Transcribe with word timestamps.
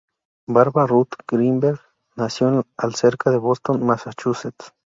Barbara 0.47 0.87
Ruth 0.87 1.13
Greenberg 1.27 1.79
nació 2.15 2.65
el 2.81 2.95
cerca 2.95 3.29
de 3.29 3.37
Boston, 3.37 3.85
Massachusetts. 3.85 4.73